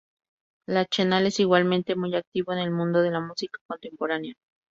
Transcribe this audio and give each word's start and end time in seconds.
Lachenal 0.65 1.27
es 1.27 1.39
igualmente 1.39 1.95
muy 1.95 2.15
activo 2.15 2.53
en 2.53 2.57
el 2.57 2.71
mundo 2.71 3.03
de 3.03 3.11
la 3.11 3.19
música 3.19 3.59
contemporánea. 3.67 4.33